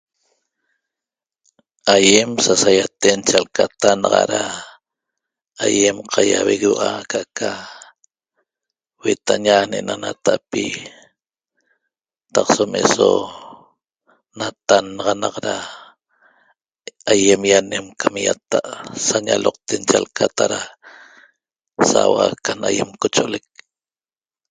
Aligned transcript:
Aýem 1.93 2.31
sasaýaten 2.45 3.19
chalcata 3.29 3.89
naxa 4.01 4.23
da 4.33 4.41
aýem 5.65 5.97
qaýauegueua'a 6.13 6.89
aca'aca 7.01 7.49
huetaña 9.01 9.55
ne'ena 9.69 9.95
nata'pi 10.03 10.65
taq 12.33 12.47
som 12.55 12.71
eso 12.83 13.09
natannaxanaq 14.37 15.35
da 15.45 15.55
aýem 17.13 17.41
ýanem 17.49 17.85
cam 17.99 18.15
ýata' 18.25 18.69
sa 19.05 19.17
ñaloqten 19.27 19.81
chalcata 19.89 20.45
da 20.53 20.61
saua 21.89 22.25
can 22.45 22.59
aýem 22.69 22.89
cocho'olec 23.01 23.45